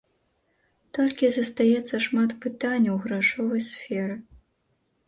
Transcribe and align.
Толькі 0.99 1.25
застаецца 1.35 1.95
шмат 2.09 2.35
пытанняў 2.47 2.93
у 2.99 2.99
грашовай 3.05 3.61
сферы. 3.71 4.15